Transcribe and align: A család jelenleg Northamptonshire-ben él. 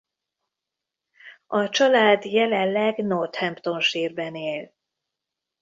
A 1.47 1.69
család 1.69 2.25
jelenleg 2.25 2.97
Northamptonshire-ben 2.97 4.35
él. 4.35 4.73